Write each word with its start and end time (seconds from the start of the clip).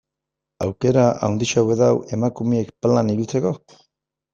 Aukera 0.65 1.03
handiagoa 1.29 1.77
dago 1.85 2.03
emakumeak 2.19 2.77
palan 2.83 3.17
ibiltzeko? 3.19 3.59